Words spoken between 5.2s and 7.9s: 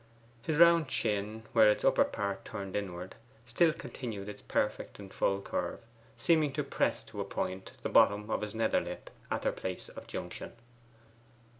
curve, seeming to press in to a point the